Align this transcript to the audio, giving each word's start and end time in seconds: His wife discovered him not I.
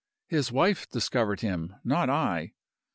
His 0.25 0.51
wife 0.51 0.89
discovered 0.89 1.41
him 1.41 1.75
not 1.83 2.09
I. 2.09 2.53